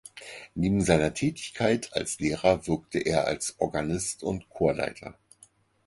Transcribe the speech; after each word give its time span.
Neben 0.55 0.81
seiner 0.81 1.13
Tätigkeit 1.13 1.91
als 1.93 2.17
Lehrer 2.19 2.65
wirkte 2.65 2.97
er 2.97 3.27
als 3.27 3.59
Organist 3.59 4.23
und 4.23 4.49
Chorleiter. 4.49 5.13